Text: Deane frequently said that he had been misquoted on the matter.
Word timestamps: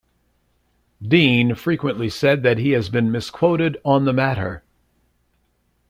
Deane 1.07 1.53
frequently 1.53 2.09
said 2.09 2.41
that 2.41 2.57
he 2.57 2.71
had 2.71 2.91
been 2.91 3.11
misquoted 3.11 3.77
on 3.85 4.03
the 4.05 4.11
matter. 4.13 4.63